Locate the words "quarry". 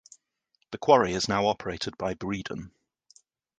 0.79-1.13